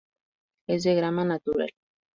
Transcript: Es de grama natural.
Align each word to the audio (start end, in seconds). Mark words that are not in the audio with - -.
Es 0.67 0.81
de 0.83 0.95
grama 0.95 1.23
natural. 1.25 1.69